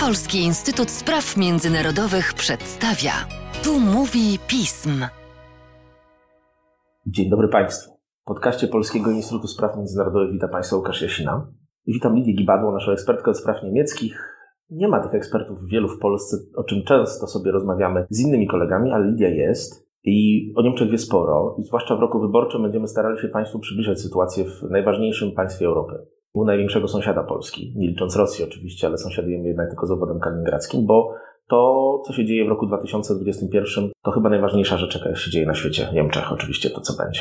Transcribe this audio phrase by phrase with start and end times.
[0.00, 3.12] Polski Instytut Spraw Międzynarodowych przedstawia.
[3.64, 4.90] Tu mówi pism.
[7.06, 7.92] Dzień dobry Państwu.
[8.22, 11.52] W podcaście Polskiego Instytutu Spraw Międzynarodowych witam Państwa Łukasz Jasina.
[11.86, 14.38] I witam Lidię Gibadło, naszą ekspertkę od spraw niemieckich.
[14.70, 18.92] Nie ma tych ekspertów wielu w Polsce, o czym często sobie rozmawiamy z innymi kolegami,
[18.92, 19.88] ale Lidia jest.
[20.04, 24.00] I o Niemczech wie sporo, i zwłaszcza w roku wyborczym będziemy starali się Państwu przybliżać
[24.00, 26.06] sytuację w najważniejszym państwie Europy.
[26.34, 30.86] U największego sąsiada Polski, nie licząc Rosji oczywiście, ale sąsiadujemy jednak tylko z obwodem kaliningradzkim,
[30.86, 31.14] bo
[31.48, 35.54] to, co się dzieje w roku 2021, to chyba najważniejsza rzecz, jaka się dzieje na
[35.54, 37.20] świecie, w Niemczech oczywiście, to co będzie.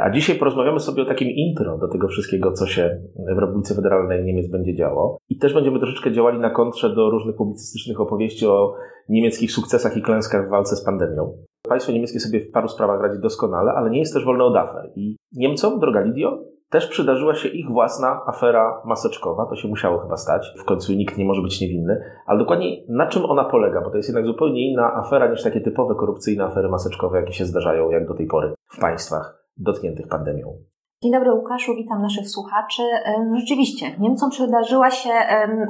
[0.00, 3.00] A dzisiaj porozmawiamy sobie o takim intro do tego wszystkiego, co się
[3.36, 5.18] w Republice Federalnej Niemiec będzie działo.
[5.28, 8.74] I też będziemy troszeczkę działali na kontrze do różnych publicystycznych opowieści o
[9.08, 11.32] niemieckich sukcesach i klęskach w walce z pandemią.
[11.68, 14.90] Państwo niemieckie sobie w paru sprawach radzi doskonale, ale nie jest też wolne od afer.
[14.96, 19.46] I Niemcom, droga Lidio, też przydarzyła się ich własna afera maseczkowa.
[19.46, 20.54] To się musiało chyba stać.
[20.58, 22.04] W końcu nikt nie może być niewinny.
[22.26, 23.80] Ale dokładnie na czym ona polega?
[23.80, 27.44] Bo to jest jednak zupełnie inna afera niż takie typowe korupcyjne afery maseczkowe, jakie się
[27.44, 30.46] zdarzają jak do tej pory w państwach dotkniętych pandemią.
[31.02, 32.82] Dzień dobry Łukaszu, witam naszych słuchaczy.
[33.36, 35.10] Rzeczywiście, Niemcom przydarzyła się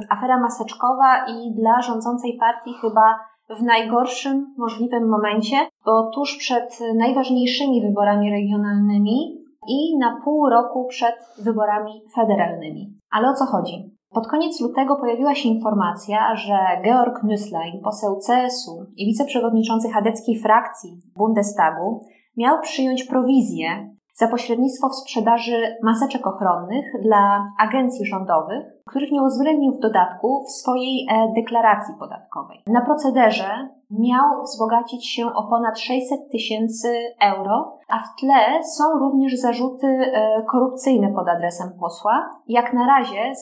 [0.09, 3.19] afera maseczkowa i dla rządzącej partii chyba
[3.59, 11.15] w najgorszym możliwym momencie, bo tuż przed najważniejszymi wyborami regionalnymi i na pół roku przed
[11.43, 12.93] wyborami federalnymi.
[13.11, 13.91] Ale o co chodzi?
[14.13, 20.97] Pod koniec lutego pojawiła się informacja, że Georg Nüßlein, poseł CSU i wiceprzewodniczący chadeckiej frakcji
[21.17, 22.05] Bundestagu,
[22.37, 29.71] miał przyjąć prowizję za pośrednictwo w sprzedaży maseczek ochronnych dla agencji rządowych, których nie uwzględnił
[29.73, 32.63] w dodatku w swojej e, deklaracji podatkowej.
[32.67, 36.87] Na procederze miał wzbogacić się o ponad 600 tysięcy
[37.21, 42.29] euro, a w tle są również zarzuty e, korupcyjne pod adresem posła.
[42.47, 43.35] Jak na razie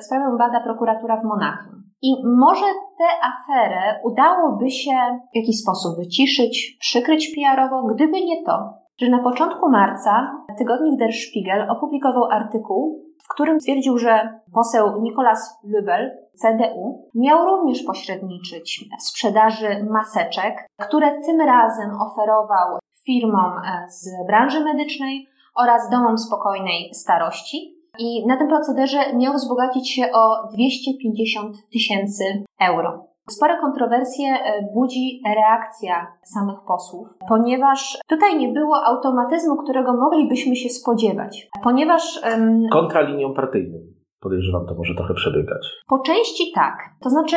[0.00, 1.78] sprawę bada prokuratura w Monachium.
[2.02, 2.66] I może
[2.98, 9.22] tę aferę udałoby się w jakiś sposób wyciszyć, przykryć PR-owo, gdyby nie to, że na
[9.22, 17.10] początku marca tygodnik Der Spiegel opublikował artykuł, w którym stwierdził, że poseł Nicolas Lübel, CDU,
[17.14, 25.26] miał również pośredniczyć w sprzedaży maseczek, które tym razem oferował firmom e, z branży medycznej
[25.56, 27.78] oraz domom spokojnej starości.
[27.98, 32.24] I na tym procederze miał wzbogacić się o 250 tysięcy
[32.60, 33.07] euro.
[33.30, 40.68] Spore kontrowersje e, budzi reakcja samych posłów, ponieważ tutaj nie było automatyzmu, którego moglibyśmy się
[40.68, 41.48] spodziewać.
[41.62, 42.22] Ponieważ.
[42.30, 43.78] Um, Kontra linią partyjną.
[44.20, 45.68] Podejrzewam, to może trochę przebiegać.
[45.88, 46.74] Po części tak.
[47.00, 47.36] To znaczy,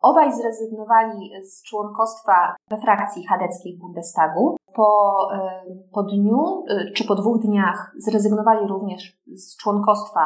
[0.00, 4.56] obaj zrezygnowali z członkostwa we frakcji chadeckiej Bundestagu.
[4.74, 5.14] Po,
[5.92, 10.20] po dniu e, czy po dwóch dniach zrezygnowali również z członkostwa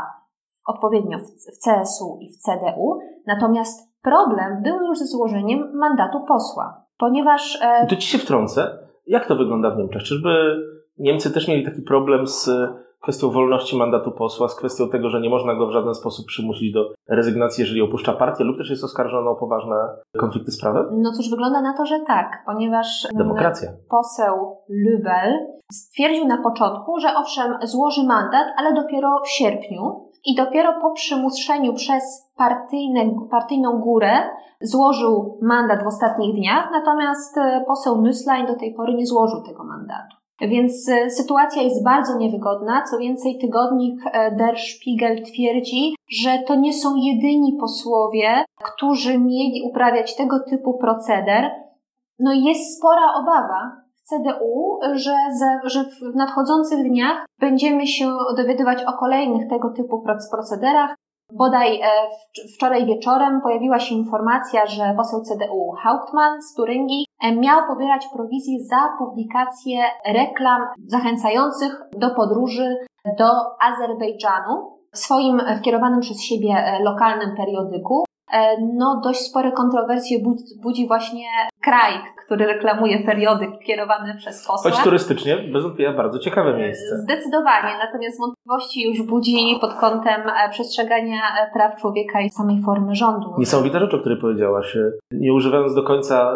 [0.67, 2.99] odpowiednio w CSU i w CDU.
[3.27, 7.59] Natomiast Problem był już ze złożeniem mandatu posła, ponieważ.
[7.63, 7.87] E...
[7.87, 8.79] To ci się wtrącę.
[9.07, 10.03] Jak to wygląda w Niemczech?
[10.03, 10.57] Czyżby
[10.99, 12.51] Niemcy też mieli taki problem z
[13.03, 16.73] kwestią wolności mandatu posła, z kwestią tego, że nie można go w żaden sposób przymusić
[16.73, 19.77] do rezygnacji, jeżeli opuszcza partię, lub też jest oskarżony o poważne
[20.19, 20.87] konflikty z prawem?
[20.93, 23.73] No cóż, wygląda na to, że tak, ponieważ mm, Demokracja.
[23.91, 25.33] poseł Lübel
[25.73, 31.75] stwierdził na początku, że owszem, złoży mandat, ale dopiero w sierpniu, i dopiero po przymuszeniu
[31.75, 33.01] przez partyjne,
[33.31, 34.11] partyjną górę
[34.61, 39.65] złożył mandat w ostatnich dniach, natomiast e, poseł Nüßlein do tej pory nie złożył tego
[39.65, 40.17] mandatu.
[40.41, 42.83] Więc e, sytuacja jest bardzo niewygodna.
[42.91, 49.63] Co więcej, tygodnik e, Der Spiegel twierdzi, że to nie są jedyni posłowie, którzy mieli
[49.71, 51.51] uprawiać tego typu proceder.
[52.19, 53.80] No jest spora obawa,
[54.11, 55.17] CDU, że,
[55.65, 60.95] że w nadchodzących dniach będziemy się dowiadywać o kolejnych tego typu procederach.
[61.33, 61.87] Bodaj e,
[62.57, 68.65] wczoraj wieczorem pojawiła się informacja, że poseł CDU Hauptmann z Turyngii e, miał pobierać prowizję
[68.65, 72.77] za publikację reklam zachęcających do podróży
[73.19, 78.05] do Azerbejdżanu w swoim wkierowanym przez siebie e, lokalnym periodyku.
[78.75, 80.19] No, dość spore kontrowersje
[80.63, 81.25] budzi właśnie
[81.61, 81.93] kraj,
[82.25, 84.71] który reklamuje periodyk kierowany przez posła.
[84.71, 86.99] Choć turystycznie, bez wątpienia, bardzo ciekawe miejsce.
[86.99, 92.95] Zdecydowanie, natomiast wątpliwości już budzi pod kątem e, przestrzegania e, praw człowieka i samej formy
[92.95, 93.35] rządu.
[93.39, 94.77] Niesamowita rzecz, o której powiedziałaś.
[95.13, 96.33] Nie używając do końca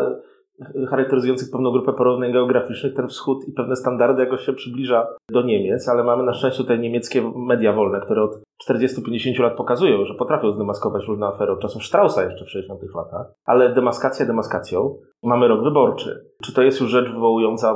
[0.90, 5.88] charakteryzujących pewną grupę porównań geograficznych, ten wschód i pewne standardy jakoś się przybliża do Niemiec,
[5.88, 8.30] ale mamy na szczęście tutaj niemieckie media wolne, które od
[8.70, 13.26] 40-50 lat pokazują, że potrafią zdemaskować różne afery od czasów Straussa jeszcze w 60 latach,
[13.44, 14.96] ale demaskacja demaskacją.
[15.22, 16.24] Mamy rok wyborczy.
[16.42, 17.74] Czy to jest już rzecz wywołująca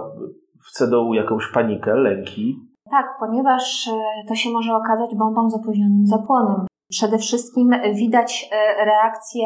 [0.67, 2.57] w CDU jakąś panikę, lęki?
[2.91, 6.67] Tak, ponieważ e, to się może okazać bombą z opóźnionym zapłonem.
[6.91, 9.43] Przede wszystkim widać e, reakcję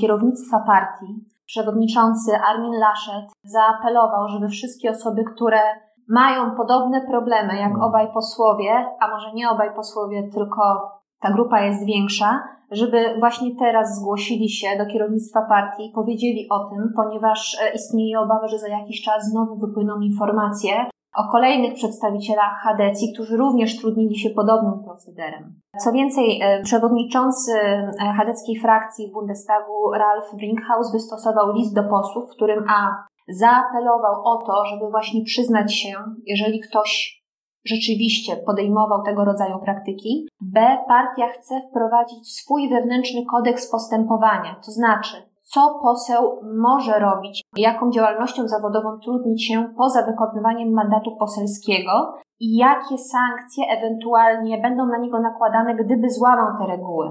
[0.00, 1.33] kierownictwa partii.
[1.46, 5.60] Przewodniczący Armin Laschet zaapelował, żeby wszystkie osoby, które
[6.08, 10.62] mają podobne problemy jak obaj posłowie, a może nie obaj posłowie, tylko
[11.20, 16.58] ta grupa jest większa, żeby właśnie teraz zgłosili się do kierownictwa partii i powiedzieli o
[16.58, 22.62] tym, ponieważ e, istnieje obawa, że za jakiś czas znowu wypłyną informacje o kolejnych przedstawicielach
[22.62, 25.60] Hadecji, którzy również trudnili się podobnym procederem.
[25.78, 32.24] Co więcej, e, przewodniczący e, hadeckiej frakcji w Bundestagu Ralf Brinkhaus wystosował list do posłów,
[32.30, 35.94] w którym a zaapelował o to, żeby właśnie przyznać się,
[36.26, 37.24] jeżeli ktoś
[37.64, 40.28] rzeczywiście podejmował tego rodzaju praktyki.
[40.40, 40.78] B.
[40.88, 45.16] Partia chce wprowadzić swój wewnętrzny kodeks postępowania, to znaczy,
[45.54, 52.98] co poseł może robić, jaką działalnością zawodową trudnić się poza wykonywaniem mandatu poselskiego i jakie
[52.98, 57.10] sankcje ewentualnie będą na niego nakładane, gdyby złamał te reguły.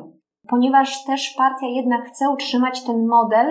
[0.50, 3.48] Ponieważ też partia jednak chce utrzymać ten model,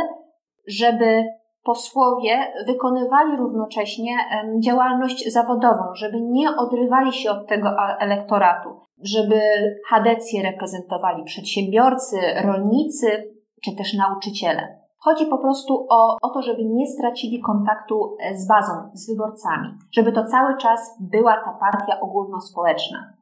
[0.69, 1.25] żeby
[1.65, 4.17] posłowie wykonywali równocześnie
[4.65, 7.69] działalność zawodową, żeby nie odrywali się od tego
[7.99, 8.69] elektoratu,
[9.03, 9.41] żeby
[9.89, 13.35] Hadecję reprezentowali przedsiębiorcy, rolnicy
[13.65, 14.82] czy też nauczyciele.
[15.05, 19.69] Chodzi po prostu o, o to, żeby nie stracili kontaktu e, z bazą, z wyborcami,
[19.93, 23.13] żeby to cały czas była ta partia ogólnospołeczna,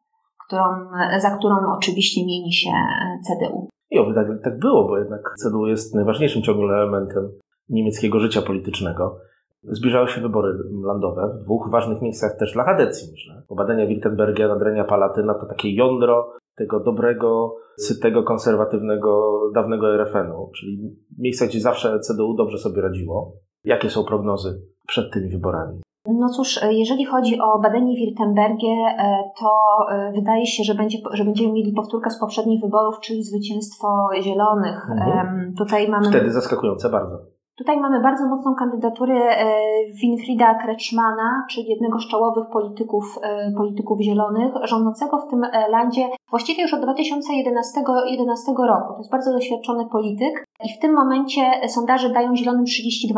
[0.47, 0.65] którą,
[1.15, 3.69] e, za którą oczywiście mieni się e, CDU.
[3.91, 7.31] I oby tak, tak było, bo jednak CDU jest najważniejszym ciągle elementem
[7.69, 9.19] niemieckiego życia politycznego.
[9.63, 13.43] Zbliżały się wybory landowe w dwóch ważnych miejscach też dla Hadecji, myślę.
[13.49, 20.97] Bo badania Wiltenbergia, nadrenia Palatyna to takie jądro tego dobrego, sytego, konserwatywnego, dawnego RFN-u, czyli
[21.19, 23.33] miejsca, gdzie zawsze CDU dobrze sobie radziło.
[23.65, 25.81] Jakie są prognozy przed tymi wyborami?
[26.07, 29.51] No cóż, jeżeli chodzi o badanie Wirtembergie, e, to
[29.93, 34.91] e, wydaje się, że, będzie, że będziemy mieli powtórkę z poprzednich wyborów, czyli zwycięstwo Zielonych.
[34.91, 35.55] Mhm.
[35.59, 36.09] Tutaj mamy...
[36.09, 37.19] Wtedy zaskakujące bardzo.
[37.61, 39.47] Tutaj mamy bardzo mocną kandydaturę e,
[40.03, 46.09] Winfrida Kretschmana, czyli jednego z czołowych polityków, e, polityków zielonych, rządzącego w tym e, landzie
[46.31, 48.93] właściwie już od 2011 2011 roku.
[48.93, 53.15] To jest bardzo doświadczony polityk i w tym momencie sondaże dają zielonym 32%.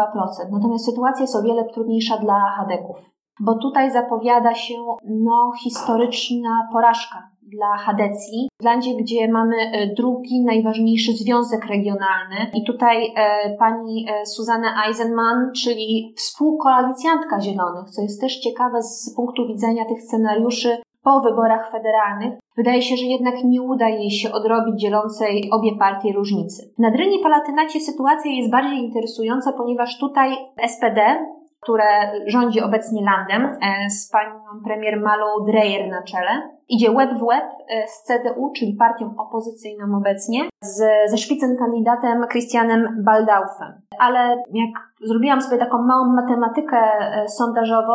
[0.52, 2.96] Natomiast sytuacja jest o wiele trudniejsza dla Hadeków,
[3.40, 4.74] bo tutaj zapowiada się
[5.04, 12.37] no, historyczna porażka dla Hadecji, w landzie, gdzie mamy e, drugi najważniejszy związek regionalny.
[12.54, 19.14] I tutaj e, pani e, Suzanne Eisenman, czyli współkoalicjantka Zielonych, co jest też ciekawe z
[19.16, 24.32] punktu widzenia tych scenariuszy po wyborach federalnych, wydaje się, że jednak nie uda jej się
[24.32, 26.72] odrobić dzielącej obie partie różnicy.
[26.76, 30.37] W Nadrynie Palatynacie sytuacja jest bardziej interesująca, ponieważ tutaj
[30.69, 31.26] SPD
[31.62, 31.84] które
[32.26, 36.30] rządzi obecnie landem e, z panią premier Malou Dreyer na czele.
[36.68, 42.26] Idzie web w web e, z CDU, czyli partią opozycyjną obecnie, z, ze szpicem kandydatem
[42.30, 43.72] Christianem Baldaufem.
[43.98, 44.18] Ale
[44.52, 47.92] jak zrobiłam sobie taką małą matematykę e, sondażową,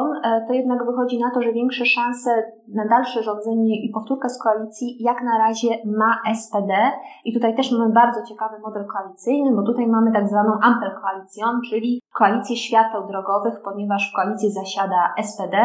[0.48, 2.44] to jednak wychodzi na to, że większe szanse
[2.76, 6.74] na dalsze rządzenie i powtórkę z koalicji jak na razie ma SPD.
[7.26, 11.46] I tutaj też mamy bardzo ciekawy model koalicyjny, bo tutaj mamy tak zwaną Ampel Koalicją,
[11.70, 15.58] czyli koalicję świateł drogowych, ponieważ w koalicji zasiada SPD,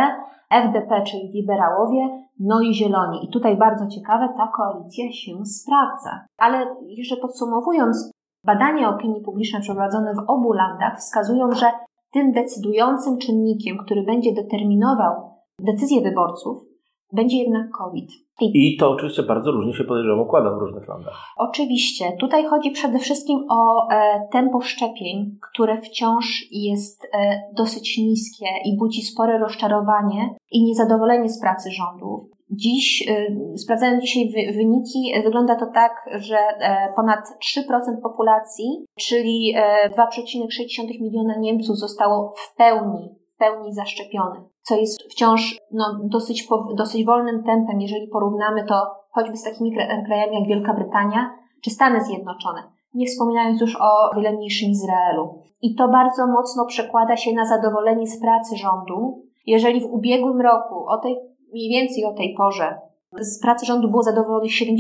[0.51, 2.09] FDP, czyli liberałowie,
[2.41, 3.25] no i zieloni.
[3.25, 6.25] I tutaj bardzo ciekawe, ta koalicja się sprawdza.
[6.39, 8.11] Ale jeszcze podsumowując,
[8.47, 11.67] badania opinii publicznej przeprowadzone w obu landach wskazują, że
[12.13, 15.13] tym decydującym czynnikiem, który będzie determinował
[15.61, 16.72] decyzje wyborców,
[17.13, 18.11] będzie jednak COVID.
[18.41, 21.15] I, I to oczywiście bardzo różnie się podejrzewam układa w różnych landach.
[21.37, 22.13] Oczywiście.
[22.21, 28.77] Tutaj chodzi przede wszystkim o e, tempo szczepień, które wciąż jest e, dosyć niskie i
[28.79, 32.21] budzi spore rozczarowanie i niezadowolenie z pracy rządów.
[32.51, 33.27] Dziś, e,
[33.59, 37.21] sprawdzając dzisiaj wy, wyniki, wygląda to tak, że e, ponad
[37.59, 39.55] 3% populacji, czyli
[39.97, 47.05] 2,6 e, miliona Niemców zostało w pełni pełni zaszczepionych, co jest wciąż no, dosyć, dosyć
[47.05, 48.75] wolnym tempem, jeżeli porównamy to
[49.11, 49.77] choćby z takimi
[50.07, 51.31] krajami jak Wielka Brytania
[51.63, 52.63] czy Stany Zjednoczone,
[52.95, 55.43] nie wspominając już o wiele mniejszym Izraelu.
[55.63, 59.23] I to bardzo mocno przekłada się na zadowolenie z pracy rządu.
[59.47, 61.17] Jeżeli w ubiegłym roku, o tej,
[61.53, 62.81] mniej więcej o tej porze,
[63.21, 64.75] z pracy rządu było zadowolonych 77%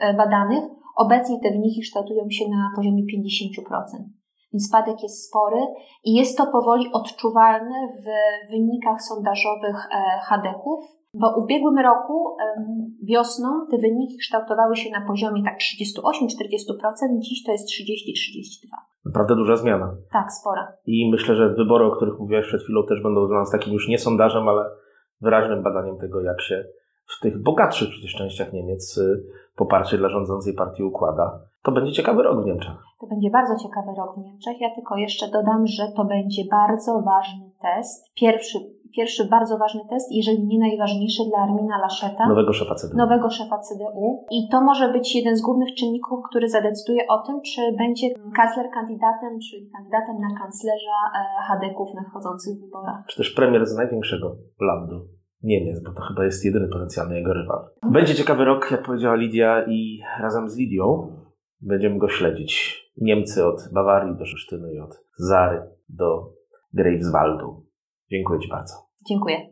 [0.00, 0.64] e, badanych,
[0.96, 4.21] obecnie te wyniki kształtują się na poziomie 50%
[4.52, 5.60] więc spadek jest spory
[6.04, 8.06] i jest to powoli odczuwalne w
[8.50, 11.02] wynikach sondażowych e, HDK-ów.
[11.14, 12.36] W ubiegłym roku
[13.02, 18.92] wiosną te wyniki kształtowały się na poziomie tak 38-40%, dziś to jest 30-32%.
[19.04, 19.94] Naprawdę duża zmiana.
[20.12, 20.72] Tak, spora.
[20.86, 23.88] I myślę, że wybory, o których mówiłaś przed chwilą, też będą dla nas takim już
[23.88, 24.64] nie sondażem, ale
[25.20, 26.64] wyraźnym badaniem tego, jak się
[27.18, 29.24] w tych bogatszych przecież częściach Niemiec y,
[29.56, 31.40] poparcie dla rządzącej partii układa.
[31.62, 32.76] To będzie ciekawy rok w Niemczech.
[33.00, 34.60] To będzie bardzo ciekawy rok w Niemczech.
[34.60, 38.14] Ja tylko jeszcze dodam, że to będzie bardzo ważny test.
[38.14, 38.58] Pierwszy,
[38.96, 42.28] pierwszy bardzo ważny test, jeżeli nie najważniejszy dla Armina Lascheta.
[42.28, 42.96] Nowego szefa CDU.
[42.96, 44.26] Nowego szefa CDU.
[44.30, 48.70] I to może być jeden z głównych czynników, który zadecyduje o tym, czy będzie kancler
[48.74, 53.04] kandydatem, czyli kandydatem na kanclerza e, Hadeków w nadchodzących wyborach.
[53.08, 55.21] Czy też premier z największego landu.
[55.42, 57.64] Niemiec, bo to chyba jest jedyny potencjalny jego rywal.
[57.90, 61.16] Będzie ciekawy rok, jak powiedziała Lidia, i razem z Lidią
[61.60, 62.82] będziemy go śledzić.
[62.96, 66.32] Niemcy od Bawarii do Szesztyny i od Zary do
[66.72, 67.66] Greifswaldu.
[68.10, 68.74] Dziękuję Ci bardzo.
[69.08, 69.51] Dziękuję.